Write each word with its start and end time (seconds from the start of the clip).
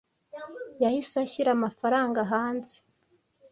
Yahise 0.83 1.15
ashyira 1.25 1.49
amafaranga 1.57 2.19
hanze. 2.31 2.75